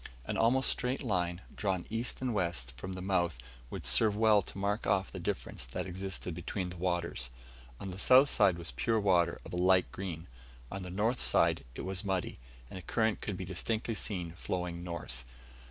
An 0.25 0.35
almost 0.35 0.67
straight 0.71 1.03
line, 1.03 1.41
drawn 1.55 1.85
east 1.91 2.21
and 2.23 2.33
west 2.33 2.73
from 2.75 2.93
the 2.93 3.03
mouth 3.03 3.37
would 3.69 3.85
serve 3.85 4.15
well 4.15 4.41
to 4.41 4.57
mark 4.57 4.87
off 4.87 5.11
the 5.11 5.19
difference 5.19 5.63
that 5.67 5.85
existed 5.85 6.33
between 6.33 6.71
the 6.71 6.75
waters. 6.77 7.29
On 7.79 7.91
the 7.91 7.99
south 7.99 8.27
side 8.27 8.57
was 8.57 8.71
pure 8.71 8.99
water 8.99 9.39
of 9.45 9.53
a 9.53 9.57
light 9.57 9.91
green, 9.91 10.25
on 10.71 10.81
the 10.81 10.89
north 10.89 11.19
side 11.19 11.65
it 11.75 11.81
was 11.81 12.03
muddy, 12.03 12.39
and 12.67 12.77
the 12.77 12.81
current 12.81 13.21
could 13.21 13.37
be 13.37 13.45
distinctly 13.45 13.93
seen 13.93 14.31
flowing 14.31 14.83
north. 14.83 15.23